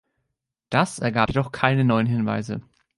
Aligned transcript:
Das 0.71 0.97
ergab 0.97 1.29
jedoch 1.29 1.51
keine 1.51 1.85
neuen 1.85 2.07
Hinweise. 2.07 2.63